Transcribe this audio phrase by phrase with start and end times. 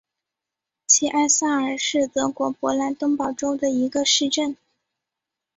[0.87, 4.57] 齐埃萨尔是德国勃兰登堡州的一个市镇。